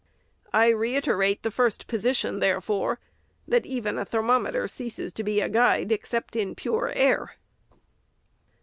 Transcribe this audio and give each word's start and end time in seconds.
I 0.51 0.69
reiterate 0.69 1.43
the 1.43 1.51
first 1.51 1.85
position, 1.85 2.39
therefore, 2.39 2.99
that 3.47 3.67
even 3.67 3.99
a 3.99 4.03
ther 4.05 4.23
mometer 4.23 4.67
ceases 4.67 5.13
to 5.13 5.23
be 5.23 5.41
a 5.41 5.47
guide, 5.47 5.91
except 5.91 6.35
in 6.35 6.55
pure 6.55 6.89
air. 6.95 7.35